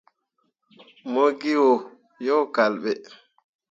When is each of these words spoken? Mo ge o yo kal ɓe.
Mo 1.11 1.23
ge 1.39 1.53
o 1.69 1.71
yo 2.27 2.35
kal 2.55 2.73
ɓe. 2.83 2.91